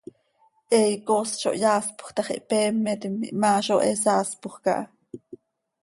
[0.73, 4.83] He icoos zo hyaaspoj tax, ihpeemetim, ihmaa zo he saaspoj caha.